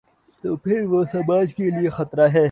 [0.43, 2.39] تو پھر وہ سماج کے لیے خطرہ ہے۔